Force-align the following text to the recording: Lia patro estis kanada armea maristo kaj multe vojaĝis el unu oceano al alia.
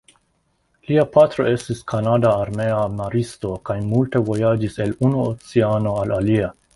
Lia 0.91 1.01
patro 1.17 1.43
estis 1.49 1.83
kanada 1.91 2.31
armea 2.45 2.79
maristo 3.01 3.51
kaj 3.71 3.75
multe 3.91 4.23
vojaĝis 4.31 4.79
el 4.87 4.97
unu 5.09 5.21
oceano 5.27 5.95
al 6.05 6.15
alia. 6.17 6.49